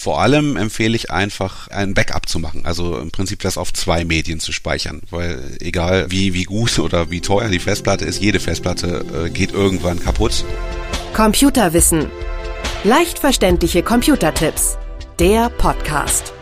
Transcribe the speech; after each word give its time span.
Vor 0.00 0.18
allem 0.22 0.56
empfehle 0.56 0.96
ich 0.96 1.10
einfach 1.10 1.68
ein 1.68 1.92
Backup 1.92 2.26
zu 2.26 2.38
machen, 2.38 2.64
also 2.64 2.96
im 2.96 3.10
Prinzip 3.10 3.40
das 3.40 3.58
auf 3.58 3.70
zwei 3.70 4.06
Medien 4.06 4.40
zu 4.40 4.50
speichern, 4.50 5.02
weil 5.10 5.58
egal 5.60 6.10
wie, 6.10 6.32
wie 6.32 6.44
gut 6.44 6.78
oder 6.78 7.10
wie 7.10 7.20
teuer 7.20 7.50
die 7.50 7.58
Festplatte 7.58 8.06
ist, 8.06 8.18
jede 8.18 8.40
Festplatte 8.40 9.04
äh, 9.26 9.28
geht 9.28 9.52
irgendwann 9.52 10.00
kaputt. 10.00 10.46
Computerwissen. 11.12 12.06
Leicht 12.82 13.18
verständliche 13.18 13.82
Computertipps. 13.82 14.78
Der 15.18 15.50
Podcast. 15.50 16.32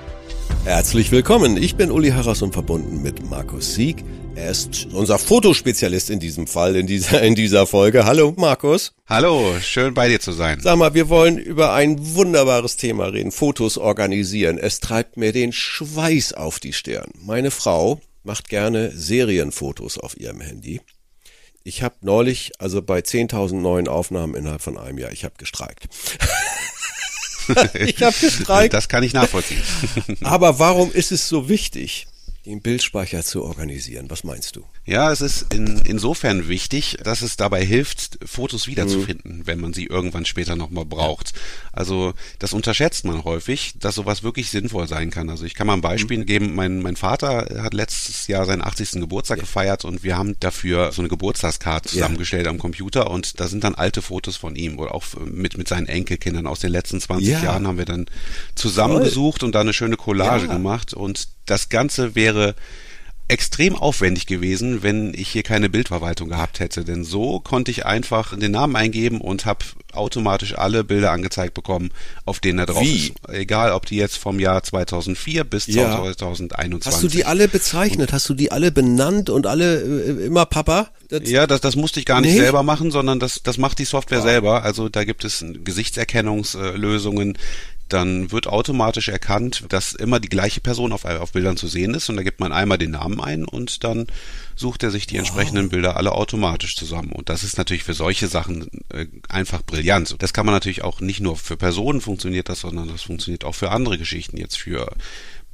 Herzlich 0.65 1.11
willkommen. 1.11 1.57
Ich 1.57 1.77
bin 1.77 1.91
Uli 1.91 2.11
Harras 2.11 2.43
und 2.43 2.53
verbunden 2.53 3.03
mit 3.03 3.29
Markus 3.29 3.75
Sieg. 3.75 4.05
Er 4.35 4.51
ist 4.51 4.89
unser 4.93 5.19
Fotospezialist 5.19 6.11
in 6.11 6.21
diesem 6.21 6.47
Fall, 6.47 6.77
in 6.77 6.87
dieser, 6.87 7.23
in 7.23 7.35
dieser 7.35 7.67
Folge. 7.67 8.05
Hallo, 8.05 8.35
Markus. 8.37 8.93
Hallo, 9.07 9.57
schön 9.61 9.95
bei 9.95 10.09
dir 10.09 10.21
zu 10.21 10.33
sein. 10.33 10.61
Sag 10.61 10.77
mal, 10.77 10.95
wir 10.95 11.09
wollen 11.09 11.39
über 11.39 11.73
ein 11.73 12.15
wunderbares 12.15 12.77
Thema 12.77 13.07
reden. 13.07 13.33
Fotos 13.33 13.79
organisieren. 13.79 14.59
Es 14.59 14.81
treibt 14.81 15.17
mir 15.17 15.33
den 15.33 15.53
Schweiß 15.53 16.35
auf 16.35 16.61
die 16.61 16.73
Stirn. 16.73 17.11
Meine 17.19 17.51
Frau 17.51 18.01
macht 18.23 18.49
gerne 18.49 18.93
Serienfotos 18.93 19.99
auf 19.99 20.19
ihrem 20.21 20.41
Handy. 20.41 20.81
Ich 21.65 21.83
habe 21.83 21.97
neulich, 22.01 22.53
also 22.59 22.81
bei 22.81 23.01
10.000 23.01 23.55
neuen 23.57 23.89
Aufnahmen 23.89 24.35
innerhalb 24.35 24.63
von 24.63 24.79
einem 24.79 24.99
Jahr, 24.99 25.13
ich 25.13 25.25
habe 25.25 25.35
gestreikt. 25.37 25.89
ich 27.75 28.03
habe 28.03 28.17
gestreikt. 28.21 28.75
Das 28.75 28.89
kann 28.89 29.03
ich 29.03 29.13
nachvollziehen. 29.13 29.63
Aber 30.23 30.59
warum 30.59 30.93
ist 30.93 31.13
es 31.13 31.29
so 31.29 31.49
wichtig? 31.49 32.07
Den 32.49 32.63
Bildspeicher 32.63 33.23
zu 33.23 33.45
organisieren. 33.45 34.07
Was 34.09 34.25
meinst 34.25 34.57
du? 34.57 34.65
Ja, 34.87 35.13
es 35.13 35.21
ist 35.21 35.53
in, 35.53 35.83
insofern 35.85 36.49
wichtig, 36.49 36.97
dass 37.05 37.21
es 37.21 37.37
dabei 37.37 37.63
hilft, 37.65 38.19
Fotos 38.25 38.67
wiederzufinden, 38.67 39.39
mhm. 39.39 39.47
wenn 39.47 39.61
man 39.61 39.75
sie 39.75 39.85
irgendwann 39.85 40.25
später 40.25 40.57
nochmal 40.57 40.87
braucht. 40.87 41.35
Also 41.73 42.15
das 42.39 42.55
unterschätzt 42.55 43.05
man 43.05 43.25
häufig, 43.25 43.75
dass 43.79 43.97
sowas 43.97 44.23
wirklich 44.23 44.51
sinnvoll 44.51 44.89
sein 44.89 45.11
kann. 45.11 45.29
Also 45.29 45.45
ich 45.45 45.55
kann 45.55 45.67
mal 45.67 45.75
ein 45.75 45.83
Beispiel 45.83 46.19
mhm. 46.19 46.27
geben. 46.27 46.55
Mein, 46.55 46.81
mein 46.81 46.97
Vater 46.97 47.63
hat 47.63 47.75
letztes 47.75 48.27
Jahr 48.29 48.47
seinen 48.47 48.63
80. 48.63 48.93
Geburtstag 48.93 49.39
ja. 49.39 49.43
gefeiert 49.43 49.85
und 49.85 50.03
wir 50.03 50.17
haben 50.17 50.35
dafür 50.41 50.93
so 50.93 51.03
eine 51.03 51.11
Geburtstagskarte 51.11 51.91
zusammengestellt 51.91 52.47
ja. 52.47 52.51
am 52.51 52.59
Computer 52.59 53.11
und 53.11 53.41
da 53.41 53.49
sind 53.49 53.63
dann 53.63 53.75
alte 53.75 54.01
Fotos 54.01 54.37
von 54.37 54.57
ihm 54.57 54.79
oder 54.79 54.95
auch 54.95 55.05
mit, 55.23 55.59
mit 55.59 55.69
seinen 55.69 55.87
Enkelkindern 55.87 56.47
aus 56.47 56.61
den 56.61 56.73
letzten 56.73 56.99
20 56.99 57.29
ja. 57.29 57.43
Jahren 57.43 57.67
haben 57.67 57.77
wir 57.77 57.85
dann 57.85 58.07
zusammengesucht 58.55 59.43
und 59.43 59.55
da 59.55 59.61
eine 59.61 59.75
schöne 59.75 59.97
Collage 59.97 60.49
gemacht 60.49 60.95
und 60.95 61.29
das 61.51 61.69
Ganze 61.69 62.15
wäre 62.15 62.55
extrem 63.29 63.77
aufwendig 63.77 64.27
gewesen, 64.27 64.83
wenn 64.83 65.13
ich 65.13 65.29
hier 65.29 65.43
keine 65.43 65.69
Bildverwaltung 65.69 66.31
gehabt 66.31 66.61
hätte. 66.61 66.85
Denn 66.85 67.05
so 67.05 67.41
konnte 67.41 67.71
ich 67.71 67.85
einfach 67.85 68.37
den 68.37 68.53
Namen 68.53 68.75
eingeben 68.75 69.21
und 69.21 69.45
habe 69.45 69.67
automatisch 69.93 70.57
alle 70.57 70.83
Bilder 70.83 71.13
angezeigt 71.13 71.53
bekomhmen, 71.53 71.91
auf 72.25 72.41
denen 72.41 72.59
er 72.59 72.67
drauf 72.67 72.83
Wie? 72.83 73.09
ist. 73.09 73.29
Egal, 73.29 73.73
ob 73.73 73.85
die 73.85 73.97
jetzt 73.97 74.17
vom 74.17 74.41
Jahr 74.41 74.63
2004 74.63 75.45
bis 75.45 75.67
ja. 75.67 75.91
2021. 75.91 76.87
Hast 76.87 77.03
du 77.03 77.09
die 77.09 77.27
alle 77.27 77.49
bezeichnet? 77.49 78.09
Und 78.09 78.13
Hast 78.15 78.29
du 78.31 78.35
die 78.35 78.51
alle 78.51 78.73
benannt 78.73 79.29
und 79.29 79.47
alle 79.47 79.83
äh, 79.83 80.27
immer 80.27 80.47
Papa? 80.47 80.89
Das 81.11 81.29
ja, 81.29 81.47
das, 81.47 81.61
das 81.61 81.77
musste 81.77 82.01
ich 82.01 82.07
gar 82.07 82.23
nicht 82.23 82.33
nee. 82.33 82.41
selber 82.41 82.63
machen, 82.63 82.91
sondern 82.91 83.21
das, 83.21 83.43
das 83.43 83.59
macht 83.59 83.79
die 83.79 83.85
Software 83.85 84.19
wow. 84.19 84.27
selber. 84.27 84.63
Also 84.63 84.89
da 84.89 85.05
gibt 85.05 85.25
es 85.25 85.45
Gesichtserkennungslösungen, 85.65 87.37
dann 87.89 88.31
wird 88.31 88.47
automatisch 88.47 89.09
erkannt, 89.09 89.65
dass 89.69 89.93
immer 89.93 90.21
die 90.21 90.29
gleiche 90.29 90.61
Person 90.61 90.93
auf, 90.93 91.05
auf 91.05 91.33
Bildern 91.33 91.57
zu 91.57 91.69
sehen 91.69 91.95
ist 91.95 92.09
und 92.09 92.17
da 92.17 92.23
gibt 92.23 92.41
man 92.41 92.53
einmal 92.53 92.79
den 92.79 92.93
Namen 92.93 93.21
ein 93.21 93.45
und 93.45 93.85
dann 93.85 94.07
sucht 94.57 94.83
er 94.83 94.91
sich 94.91 95.07
die 95.07 95.15
wow. 95.15 95.21
entsprechenden 95.21 95.69
Bilder 95.69 95.97
alle 95.97 96.13
automatisch 96.13 96.77
zusammen. 96.77 97.13
Und 97.13 97.29
das 97.29 97.45
ist 97.45 97.59
natürlich 97.59 97.85
für 97.85 97.95
solche 97.95 98.27
Sachen 98.29 98.69
äh, 98.93 99.07
einfach 99.29 99.63
brillant. 99.63 100.17
Das 100.19 100.33
kann 100.33 100.47
man 100.47 100.55
natürlich 100.55 100.83
auch 100.83 101.01
nicht 101.01 101.21
nur 101.21 101.37
für 101.37 101.57
Personen 101.57 102.01
funktioniert 102.01 102.49
das, 102.49 102.61
sondern 102.61 102.89
das 102.89 103.03
funktioniert 103.03 103.45
auch 103.45 103.55
für 103.55 103.71
andere 103.71 103.99
Geschichten. 103.99 104.37
Jetzt 104.37 104.59
für 104.59 104.91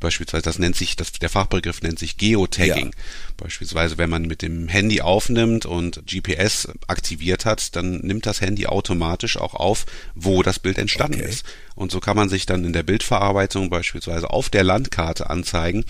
Beispielsweise, 0.04 0.42
das 0.42 0.58
nennt 0.58 0.76
sich, 0.76 0.96
das, 0.96 1.12
der 1.12 1.30
Fachbegriff 1.30 1.80
nennt 1.80 1.98
sich 1.98 2.18
Geotagging. 2.18 2.86
Ja. 2.86 3.02
Beispielsweise, 3.38 3.96
wenn 3.96 4.10
man 4.10 4.22
mit 4.22 4.42
dem 4.42 4.68
Handy 4.68 5.00
aufnimmt 5.00 5.66
und 5.66 6.06
GPS 6.06 6.68
aktiviert 6.88 7.46
hat, 7.46 7.74
dann 7.74 8.00
nimmt 8.00 8.26
das 8.26 8.40
Handy 8.40 8.66
automatisch 8.66 9.38
auch 9.38 9.54
auf, 9.54 9.86
wo 10.14 10.42
das 10.42 10.58
Bild 10.58 10.76
entstanden 10.76 11.20
okay. 11.20 11.30
ist. 11.30 11.46
Und 11.74 11.90
so 11.90 12.00
kann 12.00 12.16
man 12.16 12.28
sich 12.28 12.46
dann 12.46 12.64
in 12.64 12.72
der 12.72 12.82
Bildverarbeitung 12.82 13.70
beispielsweise 13.70 14.30
auf 14.30 14.48
der 14.50 14.64
Landkarte 14.64 15.28
anzeigen, 15.30 15.84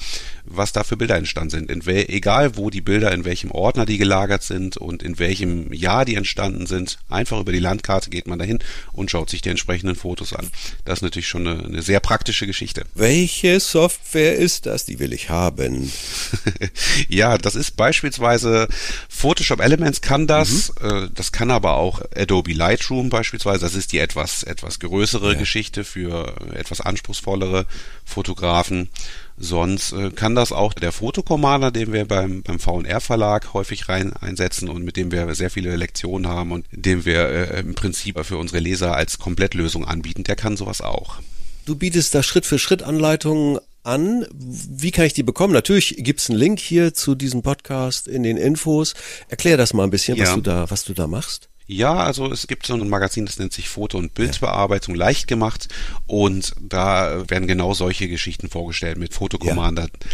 was 0.44 0.72
da 0.72 0.84
für 0.84 0.96
Bilder 0.96 1.16
entstanden 1.16 1.50
sind. 1.50 1.70
In 1.70 1.86
egal 1.86 2.56
wo 2.56 2.70
die 2.70 2.80
Bilder, 2.80 3.12
in 3.12 3.24
welchem 3.24 3.50
Ordner 3.50 3.86
die 3.86 3.98
gelagert 3.98 4.42
sind 4.42 4.76
und 4.76 5.02
in 5.02 5.18
welchem 5.18 5.72
Jahr 5.72 6.04
die 6.04 6.14
entstanden 6.14 6.66
sind, 6.66 6.98
einfach 7.08 7.40
über 7.40 7.52
die 7.52 7.58
Landkarte 7.58 8.10
geht 8.10 8.26
man 8.26 8.38
dahin 8.38 8.60
und 8.92 9.10
schaut 9.10 9.30
sich 9.30 9.42
die 9.42 9.50
entsprechenden 9.50 9.96
Fotos 9.96 10.32
an. 10.32 10.48
Das 10.84 10.98
ist 10.98 11.02
natürlich 11.02 11.28
schon 11.28 11.46
eine, 11.46 11.64
eine 11.64 11.82
sehr 11.82 12.00
praktische 12.00 12.46
Geschichte. 12.46 12.84
Welche 12.94 13.60
Software 13.60 14.36
ist 14.36 14.66
das? 14.66 14.86
Die 14.86 14.98
will 14.98 15.12
ich 15.12 15.30
haben. 15.30 15.92
ja, 17.08 17.38
das 17.38 17.54
ist 17.54 17.76
beispielsweise 17.76 18.68
Photoshop 19.08 19.60
Elements 19.60 20.00
kann 20.00 20.26
das. 20.26 20.72
Mhm. 20.80 20.88
Äh, 20.88 21.08
das 21.14 21.32
kann 21.32 21.50
aber 21.50 21.74
auch 21.74 22.02
Adobe 22.16 22.52
Lightroom 22.52 23.08
beispielsweise. 23.10 23.60
Das 23.60 23.74
ist 23.74 23.92
die 23.92 23.98
etwas, 23.98 24.42
etwas 24.42 24.78
größere 24.80 25.32
ja. 25.32 25.38
Geschichte. 25.38 25.73
Geschichte 25.74 25.84
für 25.84 26.34
etwas 26.54 26.80
anspruchsvollere 26.80 27.66
Fotografen. 28.04 28.88
Sonst 29.36 29.92
äh, 29.92 30.10
kann 30.10 30.34
das 30.34 30.52
auch 30.52 30.72
der 30.72 30.92
Fotocommander, 30.92 31.72
den 31.72 31.92
wir 31.92 32.04
beim, 32.04 32.42
beim 32.42 32.60
VNR 32.60 33.00
Verlag 33.00 33.52
häufig 33.52 33.88
rein 33.88 34.12
einsetzen 34.12 34.68
und 34.68 34.84
mit 34.84 34.96
dem 34.96 35.10
wir 35.10 35.34
sehr 35.34 35.50
viele 35.50 35.74
Lektionen 35.74 36.28
haben 36.28 36.52
und 36.52 36.66
den 36.70 37.04
wir 37.04 37.28
äh, 37.28 37.60
im 37.60 37.74
Prinzip 37.74 38.24
für 38.24 38.38
unsere 38.38 38.60
Leser 38.60 38.94
als 38.94 39.18
Komplettlösung 39.18 39.84
anbieten, 39.84 40.22
der 40.24 40.36
kann 40.36 40.56
sowas 40.56 40.80
auch. 40.80 41.18
Du 41.66 41.74
bietest 41.74 42.14
da 42.14 42.22
Schritt 42.22 42.46
für 42.46 42.58
Schritt 42.58 42.82
Anleitungen 42.82 43.58
an. 43.82 44.26
Wie 44.32 44.92
kann 44.92 45.06
ich 45.06 45.14
die 45.14 45.22
bekommen? 45.22 45.52
Natürlich 45.52 45.96
gibt's 45.98 46.30
einen 46.30 46.38
Link 46.38 46.60
hier 46.60 46.94
zu 46.94 47.14
diesem 47.14 47.42
Podcast 47.42 48.06
in 48.06 48.22
den 48.22 48.36
Infos. 48.36 48.94
Erklär 49.28 49.56
das 49.56 49.74
mal 49.74 49.84
ein 49.84 49.90
bisschen, 49.90 50.16
ja. 50.16 50.24
was 50.24 50.34
du 50.34 50.40
da, 50.40 50.70
was 50.70 50.84
du 50.84 50.94
da 50.94 51.06
machst. 51.06 51.48
Ja, 51.66 51.94
also 51.94 52.30
es 52.30 52.46
gibt 52.46 52.66
so 52.66 52.74
ein 52.74 52.88
Magazin, 52.88 53.24
das 53.24 53.38
nennt 53.38 53.52
sich 53.54 53.68
Foto- 53.68 53.96
und 53.96 54.12
Bildbearbeitung 54.14 54.94
leicht 54.94 55.26
gemacht. 55.28 55.68
Und 56.06 56.52
da 56.60 57.28
werden 57.30 57.48
genau 57.48 57.72
solche 57.72 58.06
Geschichten 58.08 58.50
vorgestellt 58.50 58.98
mit 58.98 59.14
Fotocommander. 59.14 59.84
Ja 59.84 60.08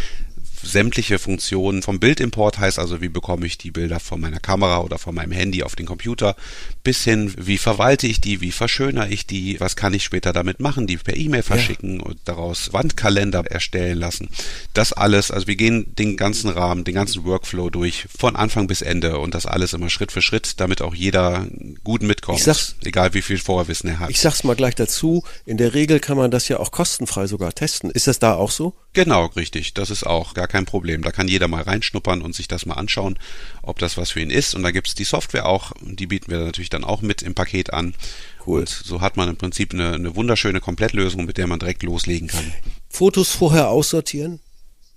sämtliche 0.63 1.19
Funktionen 1.19 1.81
vom 1.81 1.99
Bildimport 1.99 2.59
heißt 2.59 2.79
also, 2.79 3.01
wie 3.01 3.09
bekomme 3.09 3.45
ich 3.45 3.57
die 3.57 3.71
Bilder 3.71 3.99
von 3.99 4.19
meiner 4.19 4.39
Kamera 4.39 4.81
oder 4.81 4.97
von 4.97 5.15
meinem 5.15 5.31
Handy 5.31 5.63
auf 5.63 5.75
den 5.75 5.85
Computer, 5.85 6.35
bis 6.83 7.03
hin, 7.03 7.33
wie 7.37 7.57
verwalte 7.57 8.07
ich 8.07 8.21
die, 8.21 8.41
wie 8.41 8.51
verschönere 8.51 9.09
ich 9.09 9.27
die, 9.27 9.59
was 9.59 9.75
kann 9.75 9.93
ich 9.93 10.03
später 10.03 10.33
damit 10.33 10.59
machen, 10.59 10.87
die 10.87 10.97
per 10.97 11.15
E-Mail 11.15 11.43
verschicken 11.43 11.97
ja. 11.97 12.05
und 12.05 12.19
daraus 12.25 12.73
Wandkalender 12.73 13.45
erstellen 13.45 13.97
lassen. 13.97 14.29
Das 14.73 14.93
alles, 14.93 15.31
also 15.31 15.47
wir 15.47 15.55
gehen 15.55 15.93
den 15.95 16.17
ganzen 16.17 16.49
Rahmen, 16.49 16.83
den 16.83 16.95
ganzen 16.95 17.25
Workflow 17.25 17.69
durch, 17.69 18.07
von 18.17 18.35
Anfang 18.35 18.67
bis 18.67 18.81
Ende 18.81 19.17
und 19.19 19.35
das 19.35 19.45
alles 19.45 19.73
immer 19.73 19.89
Schritt 19.89 20.11
für 20.11 20.21
Schritt, 20.21 20.59
damit 20.59 20.81
auch 20.81 20.95
jeder 20.95 21.47
gut 21.83 22.03
mitkommt, 22.03 22.39
ich 22.39 22.45
sag's, 22.45 22.75
egal 22.83 23.13
wie 23.13 23.21
viel 23.21 23.37
Vorwissen 23.37 23.89
er 23.89 23.99
hat. 23.99 24.09
Ich 24.09 24.19
sag's 24.19 24.43
mal 24.43 24.55
gleich 24.55 24.75
dazu, 24.75 25.23
in 25.45 25.57
der 25.57 25.73
Regel 25.73 25.99
kann 25.99 26.17
man 26.17 26.31
das 26.31 26.47
ja 26.47 26.59
auch 26.59 26.71
kostenfrei 26.71 27.27
sogar 27.27 27.53
testen. 27.53 27.91
Ist 27.91 28.07
das 28.07 28.19
da 28.19 28.35
auch 28.35 28.51
so? 28.51 28.73
Genau, 28.93 29.27
richtig. 29.27 29.73
Das 29.73 29.89
ist 29.89 30.05
auch 30.05 30.33
gar 30.33 30.47
kein 30.51 30.65
Problem. 30.65 31.01
Da 31.01 31.11
kann 31.11 31.27
jeder 31.27 31.47
mal 31.47 31.63
reinschnuppern 31.63 32.21
und 32.21 32.35
sich 32.35 32.47
das 32.47 32.65
mal 32.65 32.75
anschauen, 32.75 33.17
ob 33.61 33.79
das 33.79 33.97
was 33.97 34.11
für 34.11 34.19
ihn 34.19 34.29
ist. 34.29 34.53
Und 34.53 34.63
da 34.63 34.71
gibt's 34.71 34.93
die 34.93 35.03
Software 35.03 35.47
auch, 35.47 35.71
die 35.81 36.07
bieten 36.07 36.29
wir 36.29 36.39
natürlich 36.39 36.69
dann 36.69 36.83
auch 36.83 37.01
mit 37.01 37.21
im 37.21 37.33
Paket 37.33 37.73
an. 37.73 37.95
Cool. 38.45 38.61
Und 38.61 38.69
so 38.69 39.01
hat 39.01 39.17
man 39.17 39.29
im 39.29 39.37
Prinzip 39.37 39.73
eine, 39.73 39.93
eine 39.93 40.15
wunderschöne 40.15 40.59
Komplettlösung, 40.59 41.25
mit 41.25 41.37
der 41.37 41.47
man 41.47 41.59
direkt 41.59 41.83
loslegen 41.83 42.27
kann. 42.27 42.53
Fotos 42.89 43.31
vorher 43.31 43.69
aussortieren? 43.69 44.39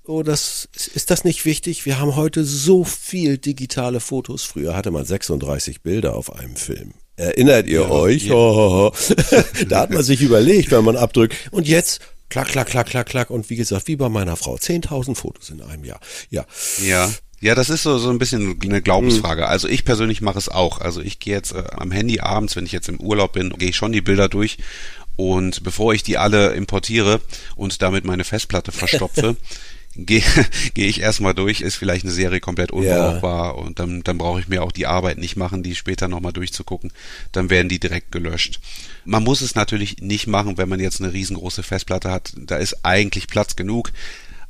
Oh, 0.06 0.22
das 0.22 0.68
ist 0.92 1.10
das 1.10 1.24
nicht 1.24 1.46
wichtig? 1.46 1.86
Wir 1.86 1.98
haben 1.98 2.14
heute 2.14 2.44
so 2.44 2.84
viel 2.84 3.38
digitale 3.38 4.00
Fotos. 4.00 4.42
Früher 4.42 4.76
hatte 4.76 4.90
man 4.90 5.06
36 5.06 5.80
Bilder 5.80 6.14
auf 6.14 6.30
einem 6.34 6.56
Film. 6.56 6.92
Erinnert 7.16 7.66
ihr 7.68 7.82
ja, 7.82 7.90
euch? 7.90 8.24
Ja. 8.24 8.90
da 9.68 9.80
hat 9.80 9.90
man 9.90 10.02
sich 10.02 10.20
überlegt, 10.20 10.72
wenn 10.72 10.84
man 10.84 10.96
abdrückt. 10.96 11.36
Und 11.52 11.68
jetzt 11.68 12.00
Klack, 12.34 12.48
klack, 12.48 12.66
klack, 12.66 12.86
klack, 12.88 13.06
klack. 13.06 13.30
Und 13.30 13.48
wie 13.48 13.54
gesagt, 13.54 13.86
wie 13.86 13.94
bei 13.94 14.08
meiner 14.08 14.34
Frau. 14.34 14.56
10.000 14.56 15.14
Fotos 15.14 15.50
in 15.50 15.62
einem 15.62 15.84
Jahr. 15.84 16.00
Ja. 16.30 16.44
Ja. 16.82 17.08
Ja, 17.40 17.54
das 17.54 17.70
ist 17.70 17.84
so, 17.84 17.96
so 17.98 18.10
ein 18.10 18.18
bisschen 18.18 18.58
eine 18.60 18.82
Glaubensfrage. 18.82 19.42
Mhm. 19.42 19.46
Also 19.46 19.68
ich 19.68 19.84
persönlich 19.84 20.20
mache 20.20 20.38
es 20.38 20.48
auch. 20.48 20.80
Also 20.80 21.00
ich 21.00 21.20
gehe 21.20 21.32
jetzt 21.32 21.52
äh, 21.52 21.62
am 21.70 21.92
Handy 21.92 22.18
abends, 22.18 22.56
wenn 22.56 22.66
ich 22.66 22.72
jetzt 22.72 22.88
im 22.88 22.98
Urlaub 22.98 23.34
bin, 23.34 23.50
gehe 23.50 23.68
ich 23.68 23.76
schon 23.76 23.92
die 23.92 24.00
Bilder 24.00 24.28
durch. 24.28 24.58
Und 25.14 25.62
bevor 25.62 25.94
ich 25.94 26.02
die 26.02 26.18
alle 26.18 26.54
importiere 26.54 27.20
und 27.54 27.82
damit 27.82 28.04
meine 28.04 28.24
Festplatte 28.24 28.72
verstopfe, 28.72 29.36
gehe 29.96 30.22
geh 30.74 30.86
ich 30.86 31.00
erstmal 31.00 31.34
durch, 31.34 31.60
ist 31.60 31.76
vielleicht 31.76 32.04
eine 32.04 32.12
Serie 32.12 32.40
komplett 32.40 32.72
unbrauchbar 32.72 33.46
ja. 33.46 33.50
und 33.50 33.78
dann, 33.78 34.02
dann 34.02 34.18
brauche 34.18 34.40
ich 34.40 34.48
mir 34.48 34.62
auch 34.62 34.72
die 34.72 34.86
Arbeit 34.86 35.18
nicht 35.18 35.36
machen, 35.36 35.62
die 35.62 35.74
später 35.74 36.08
nochmal 36.08 36.32
durchzugucken. 36.32 36.92
Dann 37.32 37.50
werden 37.50 37.68
die 37.68 37.78
direkt 37.78 38.12
gelöscht. 38.12 38.60
Man 39.04 39.24
muss 39.24 39.40
es 39.40 39.54
natürlich 39.54 39.98
nicht 40.00 40.26
machen, 40.26 40.58
wenn 40.58 40.68
man 40.68 40.80
jetzt 40.80 41.00
eine 41.00 41.12
riesengroße 41.12 41.62
Festplatte 41.62 42.10
hat. 42.10 42.32
Da 42.36 42.56
ist 42.56 42.84
eigentlich 42.84 43.28
Platz 43.28 43.56
genug. 43.56 43.92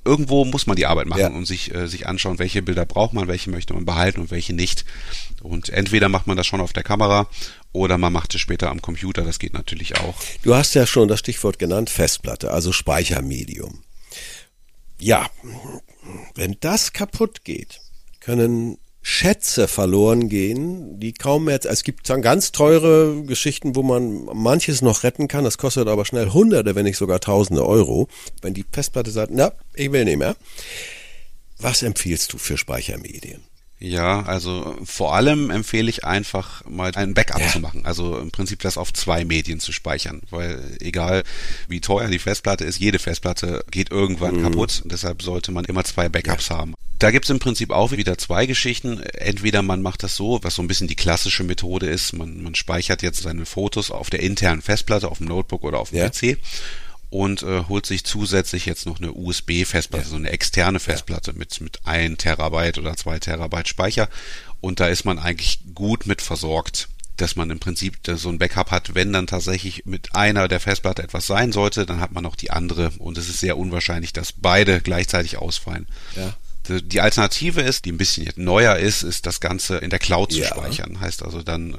irgendwo 0.04 0.44
muss 0.44 0.66
man 0.66 0.76
die 0.76 0.86
Arbeit 0.86 1.06
machen 1.06 1.20
ja. 1.20 1.28
und 1.28 1.46
sich, 1.46 1.74
äh, 1.74 1.88
sich 1.88 2.06
anschauen, 2.06 2.38
welche 2.38 2.62
Bilder 2.62 2.84
braucht 2.84 3.14
man, 3.14 3.26
welche 3.26 3.50
möchte 3.50 3.72
man 3.72 3.86
behalten 3.86 4.20
und 4.20 4.30
welche 4.30 4.52
nicht. 4.52 4.84
Und 5.42 5.70
entweder 5.70 6.08
macht 6.08 6.26
man 6.26 6.36
das 6.36 6.46
schon 6.46 6.60
auf 6.60 6.72
der 6.72 6.82
Kamera 6.82 7.28
oder 7.72 7.98
man 7.98 8.12
macht 8.12 8.34
es 8.34 8.40
später 8.40 8.70
am 8.70 8.80
Computer, 8.80 9.22
das 9.22 9.38
geht 9.38 9.52
natürlich 9.52 9.98
auch. 9.98 10.14
Du 10.42 10.54
hast 10.54 10.74
ja 10.74 10.86
schon 10.86 11.08
das 11.08 11.18
Stichwort 11.18 11.58
genannt, 11.58 11.90
Festplatte, 11.90 12.50
also 12.50 12.70
Speichermedium. 12.72 13.82
Ja, 15.04 15.26
wenn 16.34 16.56
das 16.60 16.94
kaputt 16.94 17.44
geht, 17.44 17.82
können 18.20 18.78
Schätze 19.02 19.68
verloren 19.68 20.30
gehen, 20.30 20.98
die 20.98 21.12
kaum 21.12 21.44
mehr, 21.44 21.62
es 21.62 21.84
gibt 21.84 22.08
dann 22.08 22.22
ganz 22.22 22.52
teure 22.52 23.22
Geschichten, 23.24 23.76
wo 23.76 23.82
man 23.82 24.24
manches 24.32 24.80
noch 24.80 25.02
retten 25.02 25.28
kann, 25.28 25.44
das 25.44 25.58
kostet 25.58 25.88
aber 25.88 26.06
schnell 26.06 26.30
Hunderte, 26.30 26.74
wenn 26.74 26.84
nicht 26.84 26.96
sogar 26.96 27.20
Tausende 27.20 27.66
Euro. 27.66 28.08
Wenn 28.40 28.54
die 28.54 28.64
Festplatte 28.72 29.10
sagt, 29.10 29.30
na, 29.30 29.52
ich 29.74 29.92
will 29.92 30.06
nicht 30.06 30.16
mehr. 30.16 30.36
Was 31.58 31.82
empfiehlst 31.82 32.32
du 32.32 32.38
für 32.38 32.56
Speichermedien? 32.56 33.42
Ja, 33.80 34.22
also 34.22 34.78
vor 34.84 35.14
allem 35.14 35.50
empfehle 35.50 35.90
ich 35.90 36.04
einfach 36.04 36.64
mal 36.64 36.92
ein 36.94 37.12
Backup 37.12 37.40
ja. 37.40 37.48
zu 37.48 37.60
machen. 37.60 37.84
Also 37.84 38.18
im 38.18 38.30
Prinzip 38.30 38.60
das 38.62 38.78
auf 38.78 38.92
zwei 38.92 39.24
Medien 39.24 39.60
zu 39.60 39.72
speichern, 39.72 40.22
weil 40.30 40.76
egal 40.80 41.22
wie 41.68 41.80
teuer 41.80 42.08
die 42.08 42.18
Festplatte 42.18 42.64
ist, 42.64 42.78
jede 42.78 42.98
Festplatte 42.98 43.64
geht 43.70 43.90
irgendwann 43.90 44.38
mhm. 44.38 44.42
kaputt. 44.44 44.82
Deshalb 44.86 45.22
sollte 45.22 45.52
man 45.52 45.64
immer 45.64 45.84
zwei 45.84 46.08
Backups 46.08 46.48
ja. 46.48 46.58
haben. 46.58 46.74
Da 46.98 47.10
gibt's 47.10 47.28
im 47.28 47.40
Prinzip 47.40 47.70
auch 47.70 47.90
wieder 47.90 48.16
zwei 48.16 48.46
Geschichten. 48.46 49.00
Entweder 49.00 49.62
man 49.62 49.82
macht 49.82 50.04
das 50.04 50.16
so, 50.16 50.38
was 50.42 50.54
so 50.54 50.62
ein 50.62 50.68
bisschen 50.68 50.88
die 50.88 50.94
klassische 50.94 51.42
Methode 51.42 51.86
ist, 51.86 52.12
man, 52.12 52.42
man 52.42 52.54
speichert 52.54 53.02
jetzt 53.02 53.22
seine 53.22 53.44
Fotos 53.44 53.90
auf 53.90 54.08
der 54.08 54.20
internen 54.20 54.62
Festplatte, 54.62 55.08
auf 55.08 55.18
dem 55.18 55.26
Notebook 55.26 55.64
oder 55.64 55.80
auf 55.80 55.90
dem 55.90 55.98
ja. 55.98 56.08
PC 56.08 56.38
und 57.14 57.44
äh, 57.44 57.66
holt 57.68 57.86
sich 57.86 58.02
zusätzlich 58.02 58.66
jetzt 58.66 58.86
noch 58.86 58.98
eine 58.98 59.12
USB-Festplatte, 59.12 60.04
ja. 60.04 60.10
so 60.10 60.16
eine 60.16 60.30
externe 60.30 60.80
Festplatte 60.80 61.30
ja. 61.30 61.38
mit, 61.38 61.60
mit 61.60 61.78
ein 61.84 62.18
Terabyte 62.18 62.76
oder 62.78 62.96
zwei 62.96 63.20
Terabyte 63.20 63.68
Speicher. 63.68 64.08
Und 64.60 64.80
da 64.80 64.88
ist 64.88 65.04
man 65.04 65.20
eigentlich 65.20 65.60
gut 65.76 66.06
mit 66.06 66.22
versorgt, 66.22 66.88
dass 67.16 67.36
man 67.36 67.50
im 67.50 67.60
Prinzip 67.60 67.98
so 68.04 68.30
ein 68.30 68.38
Backup 68.38 68.72
hat, 68.72 68.96
wenn 68.96 69.12
dann 69.12 69.28
tatsächlich 69.28 69.86
mit 69.86 70.16
einer 70.16 70.48
der 70.48 70.58
Festplatte 70.58 71.04
etwas 71.04 71.28
sein 71.28 71.52
sollte, 71.52 71.86
dann 71.86 72.00
hat 72.00 72.10
man 72.10 72.24
noch 72.24 72.34
die 72.34 72.50
andere 72.50 72.90
und 72.98 73.16
es 73.16 73.28
ist 73.28 73.38
sehr 73.38 73.58
unwahrscheinlich, 73.58 74.12
dass 74.12 74.32
beide 74.32 74.80
gleichzeitig 74.80 75.36
ausfallen. 75.36 75.86
Ja. 76.16 76.34
Die 76.80 77.00
Alternative 77.00 77.60
ist, 77.60 77.84
die 77.84 77.92
ein 77.92 77.98
bisschen 77.98 78.32
neuer 78.34 78.76
ist, 78.76 79.04
ist 79.04 79.26
das 79.26 79.38
Ganze 79.38 79.76
in 79.76 79.90
der 79.90 80.00
Cloud 80.00 80.32
zu 80.32 80.40
ja. 80.40 80.48
speichern. 80.48 80.98
Heißt 80.98 81.22
also 81.22 81.42
dann 81.42 81.76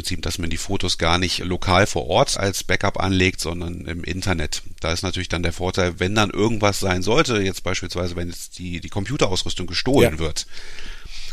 Prinzip, 0.00 0.22
dass 0.22 0.38
man 0.38 0.48
die 0.48 0.56
Fotos 0.56 0.96
gar 0.96 1.18
nicht 1.18 1.40
lokal 1.40 1.86
vor 1.86 2.06
Ort 2.06 2.38
als 2.38 2.64
Backup 2.64 2.98
anlegt, 2.98 3.38
sondern 3.38 3.84
im 3.84 4.02
Internet. 4.02 4.62
Da 4.80 4.92
ist 4.92 5.02
natürlich 5.02 5.28
dann 5.28 5.42
der 5.42 5.52
Vorteil, 5.52 6.00
wenn 6.00 6.14
dann 6.14 6.30
irgendwas 6.30 6.80
sein 6.80 7.02
sollte, 7.02 7.42
jetzt 7.42 7.64
beispielsweise, 7.64 8.16
wenn 8.16 8.28
jetzt 8.30 8.58
die, 8.58 8.80
die 8.80 8.88
Computerausrüstung 8.88 9.66
gestohlen 9.66 10.14
ja. 10.14 10.18
wird, 10.18 10.46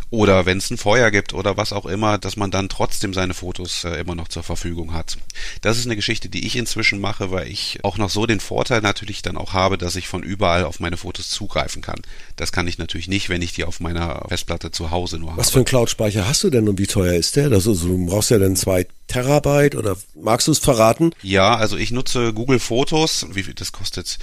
oder 0.10 0.46
wenn 0.46 0.58
es 0.58 0.70
ein 0.70 0.78
Feuer 0.78 1.12
gibt 1.12 1.34
oder 1.34 1.58
was 1.58 1.74
auch 1.74 1.86
immer, 1.86 2.18
dass 2.18 2.38
man 2.38 2.52
dann 2.52 2.70
trotzdem 2.70 3.14
seine 3.14 3.34
Fotos 3.34 3.84
äh, 3.84 4.00
immer 4.00 4.16
noch 4.16 4.28
zur 4.28 4.44
Verfügung 4.44 4.94
hat. 4.94 5.18
Das 5.62 5.78
ist 5.78 5.86
eine 5.86 5.96
Geschichte, 5.96 6.30
die 6.30 6.46
ich 6.46 6.56
inzwischen 6.56 7.00
mache, 7.00 7.32
weil 7.32 7.48
ich 7.48 7.80
auch 7.84 7.98
noch 7.98 8.10
so 8.10 8.26
den 8.26 8.40
Vorteil 8.40 8.82
natürlich 8.82 9.22
dann 9.22 9.38
auch 9.38 9.54
habe, 9.54 9.78
dass 9.78 9.96
ich 9.96 10.08
von 10.08 10.24
überall 10.24 10.64
auf 10.64 10.80
meine 10.80 10.98
Fotos 10.98 11.30
zugreifen 11.30 11.82
kann. 11.82 12.02
Das 12.36 12.52
kann 12.52 12.68
ich 12.68 12.78
natürlich 12.78 13.08
nicht, 13.08 13.30
wenn 13.30 13.42
ich 13.42 13.54
die 13.54 13.66
auf 13.66 13.80
meiner 13.80 14.26
Festplatte 14.30 14.72
zu 14.72 14.92
Hause 14.92 15.18
nur 15.18 15.28
was 15.28 15.32
habe. 15.32 15.42
Was 15.42 15.50
für 15.52 15.58
einen 15.58 15.66
Cloud-Speicher 15.66 16.28
hast 16.28 16.44
du 16.44 16.50
denn 16.50 16.68
und 16.70 16.80
wie 16.80 16.88
teuer 16.88 17.14
ist 17.14 17.36
der? 17.36 17.52
Also, 17.52 17.74
du 17.74 18.06
brauchst 18.06 18.32
ja 18.32 18.40
dann 18.40 18.56
zwei 18.56 18.88
Terabyte 19.08 19.76
oder 19.76 19.96
magst 20.16 20.48
du 20.48 20.52
es 20.52 20.60
verraten? 20.60 21.12
Ja, 21.22 21.56
also 21.56 21.78
ich 21.78 21.92
nutze 21.92 22.34
Google 22.34 22.60
Fotos. 22.60 23.26
Wie 23.32 23.44
viel 23.44 23.54
das 23.54 23.72
kostet? 23.72 24.20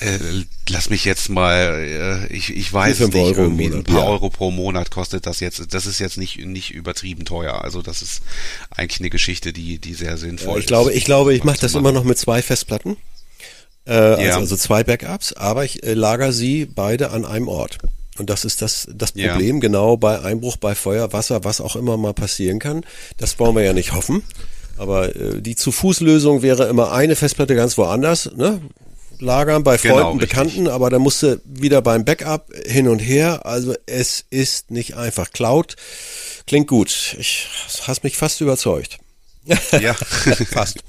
äh, 0.00 0.18
lass 0.68 0.90
mich 0.90 1.04
jetzt 1.04 1.28
mal, 1.28 2.26
äh, 2.28 2.32
ich, 2.34 2.54
ich 2.54 2.72
weiß 2.72 3.00
nicht, 3.00 3.14
Euro 3.14 3.42
irgendwie 3.42 3.66
ein 3.66 3.84
paar 3.84 4.00
ja. 4.00 4.06
Euro 4.06 4.28
pro 4.28 4.50
Monat 4.50 4.90
kostet 4.90 5.26
das 5.26 5.40
jetzt. 5.40 5.72
Das 5.72 5.86
ist 5.86 6.00
jetzt 6.00 6.18
nicht, 6.18 6.44
nicht 6.44 6.72
übertrieben 6.74 7.24
teuer. 7.24 7.62
Also 7.62 7.80
das 7.80 8.02
ist 8.02 8.22
eigentlich 8.70 9.00
eine 9.00 9.10
Geschichte, 9.10 9.52
die, 9.52 9.78
die 9.78 9.94
sehr 9.94 10.18
sinnvoll 10.18 10.58
ich 10.58 10.64
ist. 10.64 10.68
Glaube, 10.68 10.92
ich 10.92 11.04
glaube, 11.04 11.34
ich 11.34 11.44
mache 11.44 11.60
das 11.60 11.74
immer 11.74 11.92
noch 11.92 12.04
mit 12.04 12.18
zwei 12.18 12.42
Festplatten. 12.42 12.96
Äh, 13.86 13.92
also, 13.92 14.22
ja. 14.22 14.36
also 14.36 14.56
zwei 14.56 14.82
Backups, 14.82 15.32
aber 15.32 15.64
ich 15.64 15.84
äh, 15.84 15.94
lager 15.94 16.32
sie 16.32 16.66
beide 16.66 17.10
an 17.10 17.24
einem 17.24 17.48
Ort. 17.48 17.78
Und 18.18 18.30
das 18.30 18.44
ist 18.44 18.62
das, 18.62 18.88
das 18.92 19.12
Problem, 19.12 19.56
ja. 19.56 19.60
genau 19.60 19.96
bei 19.96 20.20
Einbruch, 20.20 20.56
bei 20.56 20.74
Feuer, 20.74 21.12
Wasser, 21.12 21.44
was 21.44 21.60
auch 21.60 21.76
immer 21.76 21.96
mal 21.96 22.14
passieren 22.14 22.58
kann. 22.58 22.84
Das 23.16 23.38
wollen 23.38 23.56
wir 23.56 23.62
ja 23.62 23.72
nicht 23.72 23.92
hoffen. 23.92 24.22
Aber 24.76 25.14
äh, 25.14 25.40
die 25.40 25.56
Zu-Fuß-Lösung 25.56 26.42
wäre 26.42 26.68
immer 26.68 26.92
eine 26.92 27.16
Festplatte 27.16 27.54
ganz 27.54 27.76
woanders, 27.78 28.30
ne? 28.36 28.60
Lagern 29.20 29.64
bei 29.64 29.76
genau, 29.76 29.94
Freunden, 29.94 30.18
genau, 30.18 30.20
Bekannten, 30.20 30.68
aber 30.68 30.90
dann 30.90 31.02
musste 31.02 31.40
wieder 31.44 31.82
beim 31.82 32.04
Backup 32.04 32.52
hin 32.66 32.86
und 32.86 33.00
her. 33.00 33.44
Also 33.46 33.74
es 33.86 34.24
ist 34.30 34.70
nicht 34.70 34.96
einfach. 34.96 35.32
Cloud 35.32 35.74
klingt 36.46 36.68
gut. 36.68 37.16
Ich 37.18 37.48
hast 37.82 38.04
mich 38.04 38.16
fast 38.16 38.40
überzeugt. 38.40 38.98
Ja, 39.80 39.94
fast. 40.50 40.82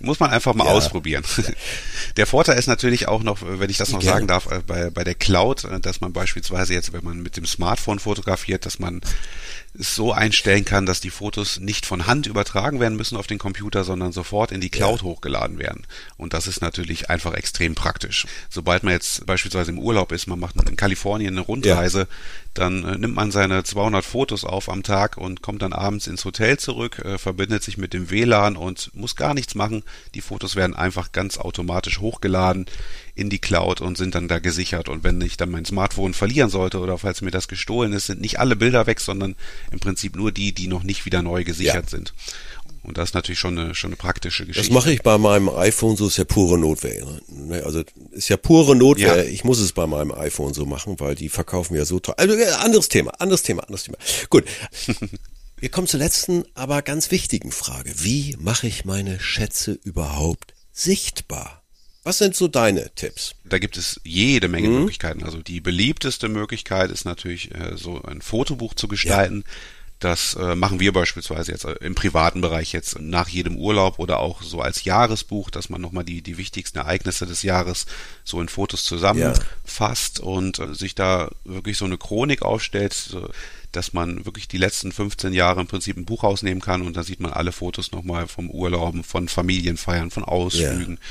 Muss 0.00 0.20
man 0.20 0.30
einfach 0.30 0.54
mal 0.54 0.66
ja. 0.66 0.70
ausprobieren. 0.70 1.24
Der 2.16 2.26
Vorteil 2.26 2.58
ist 2.58 2.66
natürlich 2.66 3.08
auch 3.08 3.22
noch, 3.22 3.38
wenn 3.42 3.70
ich 3.70 3.76
das 3.76 3.90
noch 3.90 4.00
Gerne. 4.00 4.14
sagen 4.14 4.26
darf, 4.26 4.50
äh, 4.50 4.60
bei, 4.66 4.90
bei 4.90 5.04
der 5.04 5.14
Cloud, 5.14 5.64
äh, 5.64 5.80
dass 5.80 6.00
man 6.00 6.12
beispielsweise 6.12 6.74
jetzt, 6.74 6.92
wenn 6.92 7.04
man 7.04 7.20
mit 7.20 7.36
dem 7.36 7.46
Smartphone 7.46 7.98
fotografiert, 7.98 8.66
dass 8.66 8.78
man 8.78 9.00
es 9.78 9.94
so 9.94 10.12
einstellen 10.12 10.64
kann, 10.64 10.86
dass 10.86 11.00
die 11.00 11.10
Fotos 11.10 11.60
nicht 11.60 11.86
von 11.86 12.06
Hand 12.06 12.26
übertragen 12.26 12.80
werden 12.80 12.96
müssen 12.96 13.16
auf 13.16 13.26
den 13.26 13.38
Computer, 13.38 13.84
sondern 13.84 14.12
sofort 14.12 14.52
in 14.52 14.60
die 14.60 14.70
Cloud 14.70 15.00
ja. 15.00 15.04
hochgeladen 15.04 15.58
werden. 15.58 15.86
Und 16.16 16.32
das 16.34 16.46
ist 16.46 16.60
natürlich 16.60 17.10
einfach 17.10 17.34
extrem 17.34 17.74
praktisch. 17.74 18.26
Sobald 18.48 18.82
man 18.82 18.92
jetzt 18.92 19.26
beispielsweise 19.26 19.70
im 19.70 19.78
Urlaub 19.78 20.12
ist, 20.12 20.26
man 20.26 20.40
macht 20.40 20.56
in 20.56 20.76
Kalifornien 20.76 21.34
eine 21.34 21.40
Rundreise, 21.40 22.00
ja. 22.00 22.06
dann 22.54 22.84
äh, 22.84 22.98
nimmt 22.98 23.14
man 23.14 23.30
seine 23.30 23.62
200 23.62 24.04
Fotos 24.04 24.44
auf 24.44 24.68
am 24.68 24.82
Tag 24.82 25.16
und 25.16 25.42
kommt 25.42 25.62
dann 25.62 25.72
abends 25.72 26.06
ins 26.06 26.24
Hotel 26.24 26.58
zurück, 26.58 27.02
verbindet 27.18 27.62
sich 27.62 27.78
mit 27.78 27.87
dem 27.92 28.10
WLAN 28.10 28.56
und 28.56 28.90
muss 28.94 29.16
gar 29.16 29.34
nichts 29.34 29.54
machen. 29.54 29.82
Die 30.14 30.20
Fotos 30.20 30.56
werden 30.56 30.76
einfach 30.76 31.12
ganz 31.12 31.38
automatisch 31.38 32.00
hochgeladen 32.00 32.66
in 33.14 33.30
die 33.30 33.38
Cloud 33.38 33.80
und 33.80 33.98
sind 33.98 34.14
dann 34.14 34.28
da 34.28 34.38
gesichert. 34.38 34.88
Und 34.88 35.04
wenn 35.04 35.20
ich 35.20 35.36
dann 35.36 35.50
mein 35.50 35.64
Smartphone 35.64 36.14
verlieren 36.14 36.50
sollte 36.50 36.78
oder 36.78 36.98
falls 36.98 37.20
mir 37.20 37.30
das 37.30 37.48
gestohlen 37.48 37.92
ist, 37.92 38.06
sind 38.06 38.20
nicht 38.20 38.38
alle 38.38 38.56
Bilder 38.56 38.86
weg, 38.86 39.00
sondern 39.00 39.34
im 39.72 39.80
Prinzip 39.80 40.16
nur 40.16 40.32
die, 40.32 40.52
die 40.52 40.68
noch 40.68 40.82
nicht 40.82 41.04
wieder 41.04 41.22
neu 41.22 41.44
gesichert 41.44 41.84
ja. 41.84 41.88
sind. 41.88 42.12
Und 42.82 42.96
das 42.96 43.10
ist 43.10 43.14
natürlich 43.14 43.38
schon 43.38 43.58
eine, 43.58 43.74
schon 43.74 43.90
eine 43.90 43.96
praktische 43.96 44.46
Geschichte. 44.46 44.68
Das 44.68 44.74
mache 44.74 44.92
ich 44.92 45.02
bei 45.02 45.18
meinem 45.18 45.48
iPhone 45.48 45.96
so, 45.96 46.06
ist 46.06 46.16
ja 46.16 46.24
pure 46.24 46.58
Notwehr. 46.58 47.06
Ne? 47.28 47.62
Also 47.64 47.82
ist 48.12 48.28
ja 48.28 48.36
pure 48.36 48.76
Notwehr. 48.76 49.16
Ja. 49.16 49.22
Ich 49.24 49.44
muss 49.44 49.58
es 49.58 49.72
bei 49.72 49.86
meinem 49.86 50.12
iPhone 50.12 50.54
so 50.54 50.64
machen, 50.64 50.98
weil 50.98 51.14
die 51.14 51.28
verkaufen 51.28 51.76
ja 51.76 51.84
so 51.84 51.98
toll. 52.00 52.14
Also 52.16 52.34
äh, 52.34 52.46
anderes 52.60 52.88
Thema, 52.88 53.12
anderes 53.20 53.42
Thema, 53.42 53.62
anderes 53.64 53.84
Thema. 53.84 53.98
Gut. 54.30 54.44
Wir 55.60 55.70
kommen 55.70 55.88
zur 55.88 55.98
letzten, 55.98 56.44
aber 56.54 56.82
ganz 56.82 57.10
wichtigen 57.10 57.50
Frage. 57.50 57.92
Wie 57.96 58.36
mache 58.38 58.68
ich 58.68 58.84
meine 58.84 59.18
Schätze 59.18 59.72
überhaupt 59.72 60.54
sichtbar? 60.70 61.64
Was 62.04 62.18
sind 62.18 62.36
so 62.36 62.46
deine 62.46 62.94
Tipps? 62.94 63.34
Da 63.44 63.58
gibt 63.58 63.76
es 63.76 64.00
jede 64.04 64.46
Menge 64.46 64.68
mhm. 64.68 64.78
Möglichkeiten. 64.78 65.24
Also 65.24 65.42
die 65.42 65.60
beliebteste 65.60 66.28
Möglichkeit 66.28 66.92
ist 66.92 67.04
natürlich, 67.04 67.52
äh, 67.52 67.76
so 67.76 68.00
ein 68.02 68.22
Fotobuch 68.22 68.74
zu 68.74 68.86
gestalten. 68.86 69.42
Ja. 69.44 69.52
Das 69.98 70.34
äh, 70.34 70.54
machen 70.54 70.78
wir 70.78 70.92
beispielsweise 70.92 71.50
jetzt 71.50 71.64
äh, 71.64 71.72
im 71.80 71.96
privaten 71.96 72.40
Bereich 72.40 72.72
jetzt 72.72 73.00
nach 73.00 73.28
jedem 73.28 73.56
Urlaub 73.56 73.98
oder 73.98 74.20
auch 74.20 74.42
so 74.42 74.60
als 74.60 74.84
Jahresbuch, 74.84 75.50
dass 75.50 75.70
man 75.70 75.80
nochmal 75.80 76.04
die, 76.04 76.22
die 76.22 76.38
wichtigsten 76.38 76.78
Ereignisse 76.78 77.26
des 77.26 77.42
Jahres 77.42 77.86
so 78.22 78.40
in 78.40 78.48
Fotos 78.48 78.84
zusammenfasst 78.84 80.18
ja. 80.18 80.24
und 80.24 80.60
äh, 80.60 80.74
sich 80.74 80.94
da 80.94 81.30
wirklich 81.44 81.76
so 81.76 81.84
eine 81.84 81.98
Chronik 81.98 82.42
aufstellt, 82.42 82.92
so, 82.92 83.28
dass 83.72 83.92
man 83.92 84.24
wirklich 84.24 84.46
die 84.46 84.58
letzten 84.58 84.92
15 84.92 85.32
Jahre 85.32 85.60
im 85.60 85.66
Prinzip 85.66 85.96
ein 85.96 86.04
Buch 86.04 86.22
rausnehmen 86.22 86.62
kann 86.62 86.82
und 86.82 86.96
da 86.96 87.02
sieht 87.02 87.20
man 87.20 87.32
alle 87.32 87.52
Fotos 87.52 87.90
nochmal 87.90 88.28
vom 88.28 88.50
Urlauben, 88.50 89.02
von 89.02 89.28
Familienfeiern, 89.28 90.10
von 90.10 90.24
Ausflügen. 90.24 90.94
Ja 90.94 91.08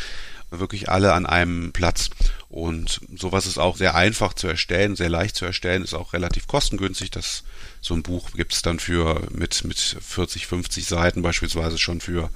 wirklich 0.49 0.89
alle 0.89 1.13
an 1.13 1.25
einem 1.25 1.71
Platz. 1.73 2.09
Und 2.49 3.01
sowas 3.15 3.45
ist 3.45 3.57
auch 3.57 3.77
sehr 3.77 3.95
einfach 3.95 4.33
zu 4.33 4.47
erstellen, 4.47 4.95
sehr 4.95 5.09
leicht 5.09 5.35
zu 5.35 5.45
erstellen, 5.45 5.83
ist 5.83 5.93
auch 5.93 6.13
relativ 6.13 6.47
kostengünstig. 6.47 7.11
Das, 7.11 7.43
so 7.81 7.93
ein 7.93 8.03
Buch 8.03 8.31
gibt 8.31 8.53
es 8.53 8.61
dann 8.61 8.79
für 8.79 9.21
mit, 9.31 9.63
mit 9.63 9.77
40, 9.77 10.47
50 10.47 10.85
Seiten 10.85 11.21
beispielsweise 11.21 11.77
schon 11.77 11.99
für 11.99 12.29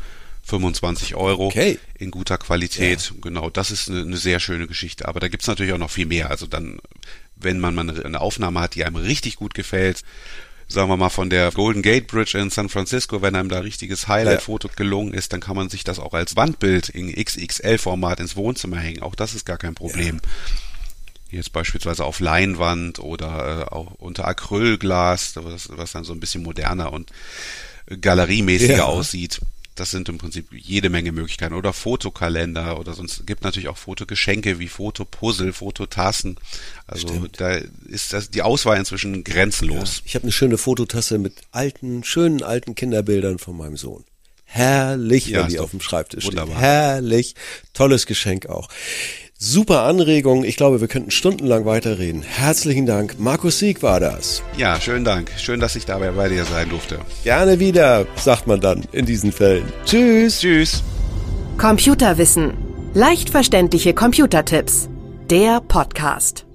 25 0.44 1.16
Euro 1.16 1.48
okay. 1.48 1.80
in 1.98 2.12
guter 2.12 2.38
Qualität. 2.38 3.12
Ja. 3.12 3.16
Genau, 3.22 3.50
das 3.50 3.72
ist 3.72 3.90
eine, 3.90 4.02
eine, 4.02 4.18
sehr 4.18 4.40
schöne 4.40 4.68
Geschichte. 4.68 5.08
Aber 5.08 5.20
da 5.20 5.28
gibt's 5.28 5.48
natürlich 5.48 5.74
auch 5.74 5.78
noch 5.78 5.92
viel 5.92 6.08
mehr. 6.08 6.30
Also 6.30 6.48
dann, 6.48 6.80
wenn 7.36 7.60
man 7.60 7.76
mal 7.76 8.04
eine 8.04 8.20
Aufnahme 8.20 8.60
hat, 8.60 8.76
die 8.76 8.84
einem 8.84 8.96
richtig 8.98 9.36
gut 9.36 9.54
gefällt, 9.54 10.04
sagen 10.72 10.90
wir 10.90 10.98
mal, 10.98 11.10
von 11.10 11.30
der 11.30 11.52
Golden 11.52 11.82
Gate 11.82 12.08
Bridge 12.08 12.38
in 12.38 12.50
San 12.50 12.70
Francisco, 12.70 13.22
wenn 13.22 13.36
einem 13.36 13.50
da 13.50 13.60
richtiges 13.60 14.08
Highlight-Foto 14.08 14.70
gelungen 14.76 15.14
ist, 15.14 15.34
dann 15.34 15.40
kann 15.40 15.56
man 15.56 15.70
sich 15.70 15.84
das 15.84 16.00
auch 16.00 16.14
als 16.14 16.36
Wandbild 16.36 16.90
in 16.90 17.14
XXL-Format 17.14 18.20
ins 18.20 18.36
Wohnzimmer 18.36 18.78
hängen. 18.78 19.02
Auch 19.02 19.16
das 19.16 19.34
ist 19.34 19.46
gar 19.46 19.58
kein 19.58 19.76
Problem. 19.76 20.20
Ja. 20.24 21.38
Jetzt 21.38 21.54
beispielsweise 21.54 22.04
auf 22.04 22.20
Leinwand 22.20 23.00
oder 23.00 23.62
äh, 23.62 23.74
auch 23.74 23.92
unter 24.00 24.28
Acrylglas, 24.28 25.34
was, 25.36 25.70
was 25.72 25.92
dann 25.94 26.04
so 26.04 26.14
ein 26.14 26.20
bisschen 26.20 26.44
moderner 26.44 26.92
und 26.92 27.12
galeriemäßiger 28.00 28.78
ja. 28.78 28.84
aussieht 28.84 29.40
das 29.82 29.90
sind 29.90 30.08
im 30.10 30.20
Prinzip 30.20 30.50
jede 30.54 30.92
Menge 30.92 31.12
Möglichkeiten. 31.12 31.56
Oder 31.56 31.74
Fotokalender 31.74 32.80
oder 32.80 32.94
sonst 32.94 33.26
gibt 33.26 33.44
natürlich 33.44 33.68
auch 33.68 33.78
Fotogeschenke 33.78 34.60
wie 34.60 34.68
Fotopuzzle, 34.68 35.54
Fototassen. 35.54 36.36
Also 36.86 37.08
Stimmt. 37.08 37.42
da 37.42 37.60
ist 37.90 38.14
das 38.14 38.30
die 38.30 38.44
Auswahl 38.44 38.78
inzwischen 38.78 39.24
grenzenlos. 39.24 39.98
Ja, 39.98 40.02
ich 40.06 40.16
habe 40.16 40.24
eine 40.24 40.32
schöne 40.32 40.60
Fototasse 40.60 41.18
mit 41.18 41.34
alten, 41.52 42.04
schönen 42.04 42.44
alten 42.44 42.76
Kinderbildern 42.76 43.40
von 43.40 43.58
meinem 43.58 43.76
Sohn. 43.76 44.06
Herrlich, 44.44 45.28
ja, 45.28 45.42
wenn 45.42 45.50
die 45.50 45.58
auf 45.58 45.72
dem 45.72 45.82
Schreibtisch 45.82 46.26
wunderbar. 46.26 46.58
steht. 46.58 46.62
Herrlich. 46.62 47.36
Tolles 47.74 48.06
Geschenk 48.06 48.46
auch. 48.46 48.70
Super 49.44 49.82
Anregung. 49.86 50.44
Ich 50.44 50.56
glaube, 50.56 50.82
wir 50.82 50.88
könnten 50.88 51.10
stundenlang 51.10 51.66
weiterreden. 51.66 52.22
Herzlichen 52.22 52.86
Dank. 52.86 53.16
Markus 53.18 53.58
Sieg 53.58 53.82
war 53.82 54.00
das. 54.00 54.44
Ja, 54.56 54.80
schönen 54.80 55.04
Dank. 55.04 55.32
Schön, 55.36 55.60
dass 55.60 55.76
ich 55.76 55.88
dabei 55.88 56.12
bei 56.12 56.30
dir 56.30 56.46
sein 56.46 56.70
durfte. 56.70 57.00
Gerne 57.24 57.60
wieder, 57.60 58.06
sagt 58.18 58.46
man 58.46 58.62
dann 58.62 58.84
in 58.92 59.08
diesen 59.08 59.32
Fällen. 59.32 59.64
Tschüss. 59.84 60.42
Tschüss. 60.42 60.84
Computerwissen. 61.58 62.54
Leicht 62.94 63.32
verständliche 63.32 63.96
Computertipps. 63.96 64.90
Der 65.32 65.60
Podcast. 65.60 66.46